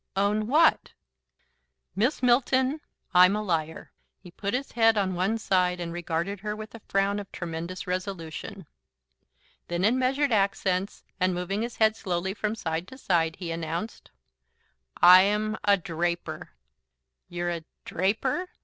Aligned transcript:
"Own 0.15 0.47
what?" 0.47 0.93
"Miss 1.95 2.23
Milton 2.23 2.81
I'm 3.13 3.35
a 3.35 3.43
liar." 3.43 3.91
He 4.17 4.31
put 4.31 4.55
his 4.55 4.71
head 4.71 4.97
on 4.97 5.13
one 5.13 5.37
side 5.37 5.79
and 5.79 5.93
regarded 5.93 6.39
her 6.39 6.55
with 6.55 6.73
a 6.73 6.79
frown 6.87 7.19
of 7.19 7.31
tremendous 7.31 7.85
resolution. 7.85 8.65
Then 9.67 9.85
in 9.85 9.99
measured 9.99 10.31
accents, 10.31 11.03
and 11.19 11.35
moving 11.35 11.61
his 11.61 11.75
head 11.75 11.95
slowly 11.95 12.33
from 12.33 12.55
side 12.55 12.87
to 12.87 12.97
side, 12.97 13.35
he 13.35 13.51
announced, 13.51 14.09
"Ay'm 15.03 15.55
a 15.65 15.77
deraper." 15.77 16.49
"You're 17.29 17.51
a 17.51 17.63
draper? 17.85 18.49